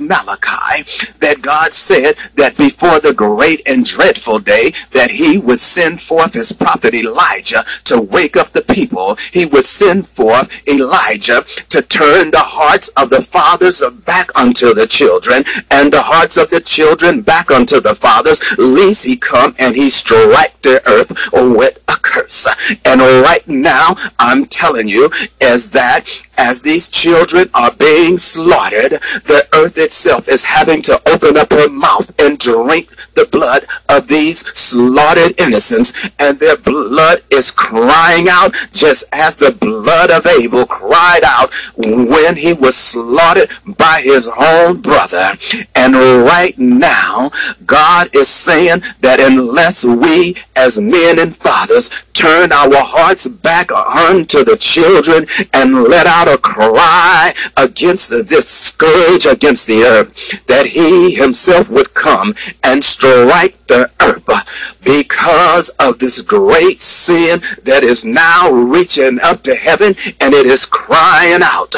God 1.72 1.76
said 1.78 2.12
that 2.37 2.58
before 2.58 3.00
the 3.00 3.14
great 3.14 3.66
and 3.66 3.82
dreadful 3.82 4.38
day 4.38 4.72
that 4.92 5.11
he 5.11 5.38
would 5.38 5.58
send 5.58 6.02
forth 6.02 6.35
his 6.35 6.52
prophet 6.52 6.92
Elijah 6.92 7.64
to 7.85 8.02
wake 8.02 8.37
up 8.37 8.48
the 8.48 8.61
people. 8.74 9.16
He 9.32 9.46
would 9.46 9.64
send 9.64 10.06
forth 10.06 10.68
Elijah 10.68 11.40
to 11.70 11.80
turn 11.80 12.30
the 12.30 12.44
hearts 12.44 12.90
of 13.00 13.08
the 13.08 13.22
fathers 13.22 13.82
back 14.04 14.28
unto 14.37 14.74
the 14.74 14.87
children 14.87 15.44
and 15.70 15.90
the 15.90 16.02
hearts 16.02 16.37
of 16.37 16.50
the 16.50 16.61
children 16.61 17.22
back 17.22 17.50
unto 17.50 17.80
the 17.80 17.94
fathers, 17.94 18.42
lest 18.58 19.06
he 19.06 19.16
come 19.16 19.54
and 19.58 19.74
he 19.74 19.88
strike 19.88 20.52
the 20.61 20.82
earth 20.87 21.08
with 21.32 21.82
a 21.88 21.96
curse. 22.02 22.46
And 22.85 23.00
right 23.00 23.46
now, 23.48 23.94
I'm 24.18 24.44
telling 24.44 24.88
you, 24.88 25.08
is 25.40 25.70
that 25.70 26.04
as 26.38 26.62
these 26.62 26.88
children 26.88 27.49
are 27.55 27.73
being 27.79 28.18
slaughtered, 28.18 28.92
the 29.27 29.47
earth 29.55 29.79
itself 29.79 30.29
is 30.29 30.45
having 30.45 30.83
to 30.83 31.01
open 31.12 31.37
up 31.37 31.53
her 31.53 31.68
mouth 31.68 32.14
and 32.21 32.38
drink 32.38 32.88
the 33.14 33.29
blood 33.31 33.62
of 33.88 34.09
these 34.09 34.38
slaughtered 34.59 35.38
innocents, 35.40 36.11
and 36.18 36.38
their 36.38 36.57
blood 36.57 37.18
is 37.31 37.51
crying 37.51 38.27
out 38.31 38.53
just 38.73 39.05
as 39.14 39.37
the 39.37 39.57
blood 39.61 40.11
of 40.11 40.27
Abel 40.27 40.64
cried 40.66 41.23
out 41.25 41.51
when 41.77 42.37
he 42.37 42.55
was 42.55 42.77
slaughtered 42.77 43.49
by 43.77 44.01
his 44.03 44.31
own 44.40 44.81
brother. 44.81 45.33
And 45.75 45.95
right 45.95 46.57
now, 46.59 47.31
God 47.66 48.09
is 48.14 48.29
saying 48.29 48.81
that 49.01 49.21
unless 49.21 49.85
we 49.85 50.37
as 50.57 50.81
men 50.81 51.18
and 51.18 51.37
fathers 51.37 52.07
turn 52.12 52.53
our 52.53 52.71
hearts 52.75 53.27
back 53.27 53.73
unto 53.73 54.45
the 54.45 54.57
children 54.57 55.27
and 55.53 55.85
let 55.85 56.07
out 56.07 56.32
a 56.33 56.38
cry 56.38 57.33
against 57.57 58.11
this 58.29 58.49
scourge 58.49 59.27
against 59.27 59.66
the 59.66 59.83
earth, 59.83 60.47
that 60.47 60.66
he 60.66 61.14
himself 61.14 61.68
would 61.71 61.92
come 61.95 62.35
and 62.64 62.83
strike 62.83 63.55
the 63.66 63.90
earth 64.01 64.81
because 64.85 65.68
of 65.81 65.99
this 65.99 66.21
great 66.23 66.83
sin 66.83 67.38
that 67.64 67.83
is 67.83 68.05
now 68.05 68.51
reaching 68.51 69.18
up 69.23 69.42
to 69.42 69.55
heaven 69.55 69.95
and 70.21 70.35
it 70.35 70.47
is 70.47 70.66
crying 70.66 71.40
out. 71.42 71.75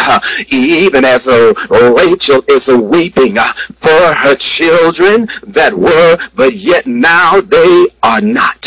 Even 0.52 1.04
as 1.04 1.28
uh, 1.28 1.52
Rachel 1.70 2.40
is 2.48 2.68
weeping 2.68 3.36
uh, 3.38 3.52
for 3.52 4.14
her 4.14 4.36
children 4.36 5.26
that 5.48 5.72
were 5.74 6.18
but 6.34 6.54
yet 6.54 6.86
now 6.86 7.40
they 7.40 7.86
are 8.02 8.20
not. 8.20 8.66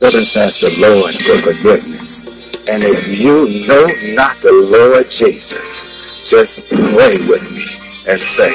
Let 0.00 0.14
us 0.14 0.36
ask 0.36 0.60
the 0.60 0.86
Lord 0.86 1.14
for 1.14 1.52
forgiveness 1.52 2.37
and 2.68 2.82
if 2.84 3.20
you 3.20 3.66
know 3.66 3.86
not 4.14 4.36
the 4.38 4.52
Lord 4.52 5.06
Jesus 5.10 5.90
just 6.28 6.68
pray 6.68 7.16
with 7.28 7.50
me 7.50 7.64
and 8.08 8.18
say 8.20 8.52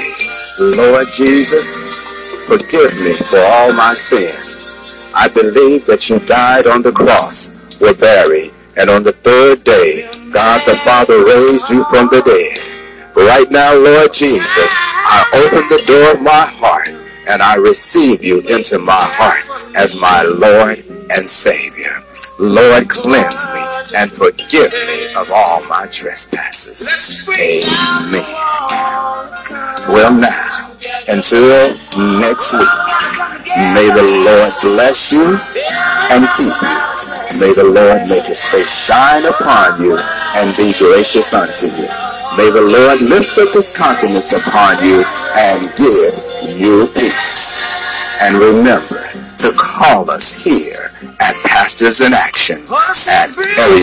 Lord 0.80 1.08
Jesus 1.14 1.82
forgive 2.46 2.94
me 3.04 3.16
for 3.30 3.40
all 3.40 3.74
my 3.74 3.94
sins 3.94 4.78
I 5.16 5.28
believe 5.30 5.86
that 5.86 6.10
you 6.10 6.20
died 6.20 6.68
on 6.68 6.82
the 6.82 6.92
cross 6.92 7.60
were 7.80 7.94
buried 7.94 8.52
and 8.78 8.90
on 8.90 9.04
the 9.04 9.12
third 9.12 9.64
day 9.64 10.10
God 10.32 10.62
the 10.66 10.76
Father 10.86 11.24
raised 11.26 11.70
you 11.70 11.84
from 11.86 12.08
the 12.08 12.22
dead 12.26 12.74
Right 13.16 13.46
now, 13.52 13.76
Lord 13.76 14.12
Jesus, 14.12 14.74
I 14.76 15.24
open 15.46 15.70
the 15.70 15.84
door 15.86 16.14
of 16.14 16.22
my 16.24 16.48
heart 16.58 16.90
and 17.30 17.44
I 17.44 17.56
receive 17.58 18.24
you 18.24 18.40
into 18.40 18.80
my 18.80 18.98
heart 18.98 19.46
as 19.78 19.96
my 19.96 20.24
Lord 20.24 20.84
and 21.12 21.30
Savior. 21.30 22.03
Lord, 22.40 22.90
cleanse 22.90 23.46
me 23.54 23.62
and 23.98 24.12
forgive 24.12 24.74
me 24.88 25.00
of 25.18 25.30
all 25.30 25.66
my 25.70 25.86
trespasses. 25.92 26.90
Amen. 27.30 28.26
Well, 29.94 30.14
now, 30.14 30.74
until 31.10 31.78
next 32.18 32.54
week, 32.54 32.76
may 33.78 33.88
the 33.94 34.08
Lord 34.26 34.50
bless 34.66 35.14
you 35.14 35.38
and 36.10 36.26
keep 36.34 36.58
you. 36.58 36.80
May 37.40 37.54
the 37.54 37.70
Lord 37.70 38.02
make 38.10 38.26
his 38.26 38.44
face 38.50 38.86
shine 38.88 39.26
upon 39.26 39.82
you 39.82 39.98
and 40.38 40.58
be 40.58 40.74
gracious 40.78 41.34
unto 41.34 41.68
you. 41.78 41.88
May 42.38 42.50
the 42.50 42.66
Lord 42.66 43.02
lift 43.02 43.38
up 43.38 43.54
his 43.54 43.78
countenance 43.78 44.34
upon 44.34 44.84
you 44.84 45.06
and 45.38 45.62
give 45.78 46.14
you 46.58 46.88
peace. 46.98 47.62
And 48.22 48.38
remember 48.38 49.13
to 49.38 49.50
call 49.58 50.10
us 50.12 50.44
here 50.44 50.92
at 51.20 51.36
Pastors 51.50 52.02
in 52.02 52.14
Action 52.14 52.58
at 52.68 53.30
area 53.58 53.80